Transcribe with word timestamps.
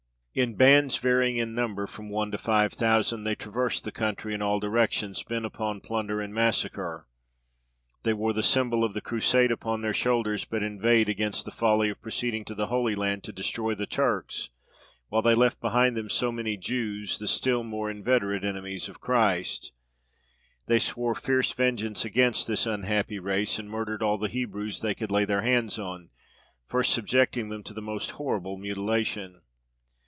In 0.33 0.55
bands, 0.55 0.97
varying 0.97 1.35
in 1.35 1.53
numbers 1.53 1.89
from 1.89 2.07
one 2.07 2.31
to 2.31 2.37
five 2.37 2.71
thousand, 2.71 3.25
they 3.25 3.35
traversed 3.35 3.83
the 3.83 3.91
country 3.91 4.33
in 4.33 4.41
all 4.41 4.61
directions, 4.61 5.21
bent 5.23 5.45
upon 5.45 5.81
plunder 5.81 6.21
and 6.21 6.33
massacre. 6.33 7.05
They 8.03 8.13
wore 8.13 8.31
the 8.31 8.41
symbol 8.41 8.85
of 8.85 8.93
the 8.93 9.01
Crusade 9.01 9.51
upon 9.51 9.81
their 9.81 9.93
shoulders, 9.93 10.45
but 10.45 10.63
inveighed 10.63 11.09
against 11.09 11.43
the 11.43 11.51
folly 11.51 11.89
of 11.89 12.01
proceeding 12.01 12.45
to 12.45 12.55
the 12.55 12.67
Holy 12.67 12.95
Land 12.95 13.25
to 13.25 13.33
destroy 13.33 13.75
the 13.75 13.85
Turks, 13.85 14.49
while 15.09 15.21
they 15.21 15.35
left 15.35 15.59
behind 15.59 15.97
them 15.97 16.09
so 16.09 16.31
many 16.31 16.55
Jews, 16.55 17.17
the 17.17 17.27
still 17.27 17.61
more 17.65 17.89
inveterate 17.89 18.45
enemies 18.45 18.87
of 18.87 19.01
Christ. 19.01 19.73
They 20.65 20.79
swore 20.79 21.13
fierce 21.13 21.51
vengeance 21.51 22.05
against 22.05 22.47
this 22.47 22.65
unhappy 22.65 23.19
race, 23.19 23.59
and 23.59 23.69
murdered 23.69 24.01
all 24.01 24.17
the 24.17 24.29
Hebrews 24.29 24.79
they 24.79 24.95
could 24.95 25.11
lay 25.11 25.25
their 25.25 25.41
hands 25.41 25.77
on, 25.77 26.09
first 26.65 26.93
subjecting 26.93 27.49
them 27.49 27.63
to 27.63 27.73
the 27.73 27.81
most 27.81 28.11
horrible 28.11 28.55
mutilation. 28.55 29.41